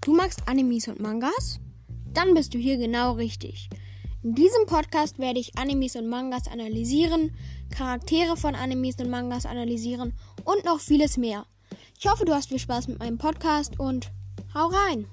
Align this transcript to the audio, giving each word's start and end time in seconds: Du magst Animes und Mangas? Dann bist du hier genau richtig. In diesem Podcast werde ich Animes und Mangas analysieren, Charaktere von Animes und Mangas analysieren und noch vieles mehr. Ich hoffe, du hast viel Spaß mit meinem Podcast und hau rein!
Du 0.00 0.14
magst 0.14 0.48
Animes 0.48 0.88
und 0.88 1.00
Mangas? 1.00 1.60
Dann 2.12 2.34
bist 2.34 2.54
du 2.54 2.58
hier 2.58 2.76
genau 2.76 3.12
richtig. 3.12 3.68
In 4.22 4.34
diesem 4.34 4.66
Podcast 4.66 5.18
werde 5.18 5.40
ich 5.40 5.56
Animes 5.58 5.96
und 5.96 6.08
Mangas 6.08 6.46
analysieren, 6.48 7.34
Charaktere 7.70 8.36
von 8.36 8.54
Animes 8.54 8.96
und 8.98 9.10
Mangas 9.10 9.46
analysieren 9.46 10.12
und 10.44 10.64
noch 10.64 10.80
vieles 10.80 11.16
mehr. 11.16 11.46
Ich 11.98 12.08
hoffe, 12.08 12.24
du 12.24 12.34
hast 12.34 12.48
viel 12.48 12.58
Spaß 12.58 12.88
mit 12.88 12.98
meinem 12.98 13.18
Podcast 13.18 13.78
und 13.80 14.12
hau 14.54 14.68
rein! 14.68 15.06